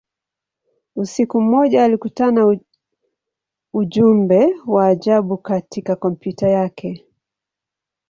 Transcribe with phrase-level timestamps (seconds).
[0.95, 2.59] Usiku mmoja, alikutana
[3.73, 7.05] ujumbe wa ajabu katika kompyuta yake.